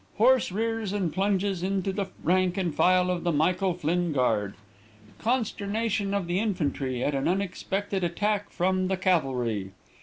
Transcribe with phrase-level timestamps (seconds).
[0.17, 4.55] Horse rears and plunges into the rank and file of the Michael Flinn Guard.
[5.19, 9.73] Consternation of the infantry at an unexpected attack from the cavalry.